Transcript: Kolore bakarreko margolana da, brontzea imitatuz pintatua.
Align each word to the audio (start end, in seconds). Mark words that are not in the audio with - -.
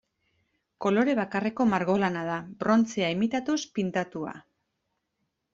Kolore 0.85 1.13
bakarreko 1.19 1.67
margolana 1.75 2.25
da, 2.29 2.39
brontzea 2.65 3.13
imitatuz 3.17 3.59
pintatua. 3.77 4.37